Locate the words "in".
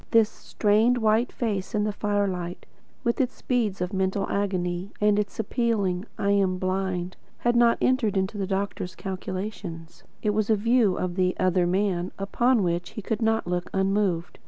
1.75-1.83